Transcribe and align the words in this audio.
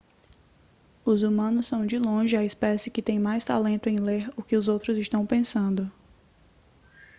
os 1.05 1.21
humanos 1.21 1.67
são 1.67 1.85
de 1.85 1.99
longe 1.99 2.35
a 2.35 2.43
espécie 2.43 2.89
que 2.89 3.03
tem 3.03 3.19
mais 3.19 3.45
talento 3.45 3.87
em 3.87 3.99
ler 3.99 4.31
o 4.35 4.41
que 4.41 4.55
os 4.57 4.67
outros 4.67 4.97
estão 4.97 5.27
pensando 5.27 5.91